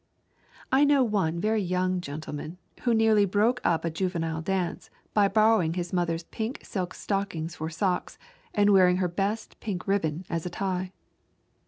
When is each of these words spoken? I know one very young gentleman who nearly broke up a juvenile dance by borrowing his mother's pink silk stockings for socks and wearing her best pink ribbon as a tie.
I 0.71 0.83
know 0.83 1.03
one 1.03 1.39
very 1.39 1.61
young 1.61 2.01
gentleman 2.01 2.57
who 2.85 2.93
nearly 2.95 3.23
broke 3.23 3.61
up 3.63 3.85
a 3.85 3.91
juvenile 3.91 4.41
dance 4.41 4.89
by 5.13 5.27
borrowing 5.27 5.75
his 5.75 5.93
mother's 5.93 6.23
pink 6.23 6.65
silk 6.65 6.95
stockings 6.95 7.57
for 7.57 7.69
socks 7.69 8.17
and 8.51 8.71
wearing 8.71 8.97
her 8.97 9.07
best 9.07 9.59
pink 9.59 9.87
ribbon 9.87 10.25
as 10.27 10.43
a 10.43 10.49
tie. 10.49 10.91